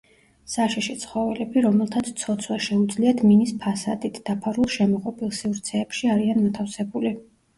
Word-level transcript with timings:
საშიში 0.51 0.93
ცხოველები, 1.01 1.61
რომელთაც 1.65 2.07
ცოცვა 2.21 2.55
შეუძლიათ 2.69 3.21
მინის 3.31 3.53
ფასადით 3.65 4.17
დაფარულ 4.31 4.71
შემოღობილ 4.77 5.35
სივრცეებში 5.41 6.11
არიან 6.17 6.43
მოთავსებული. 6.47 7.13